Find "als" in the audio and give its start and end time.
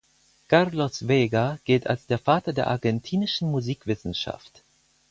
1.85-2.07